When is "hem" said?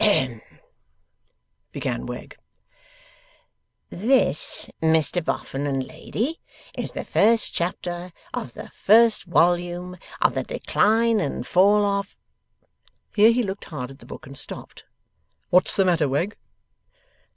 0.01-0.41